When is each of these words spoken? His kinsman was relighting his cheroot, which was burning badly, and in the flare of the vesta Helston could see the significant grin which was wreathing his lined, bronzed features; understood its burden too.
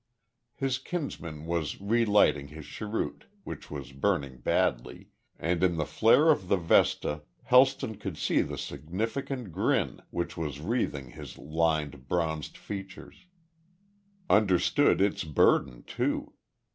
His 0.55 0.79
kinsman 0.79 1.45
was 1.45 1.79
relighting 1.79 2.47
his 2.47 2.65
cheroot, 2.65 3.25
which 3.43 3.69
was 3.69 3.91
burning 3.91 4.39
badly, 4.39 5.09
and 5.37 5.61
in 5.63 5.77
the 5.77 5.85
flare 5.85 6.31
of 6.31 6.47
the 6.47 6.55
vesta 6.57 7.21
Helston 7.43 7.97
could 7.97 8.17
see 8.17 8.41
the 8.41 8.57
significant 8.57 9.51
grin 9.51 10.01
which 10.09 10.35
was 10.35 10.59
wreathing 10.59 11.11
his 11.11 11.37
lined, 11.37 12.07
bronzed 12.07 12.57
features; 12.57 13.27
understood 14.27 15.01
its 15.01 15.23
burden 15.23 15.83
too. 15.83 16.33